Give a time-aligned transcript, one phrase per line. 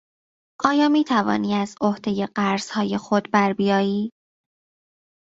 [0.63, 4.11] آیا میتوانی از عهدهی قرضهای خود بربیایی؟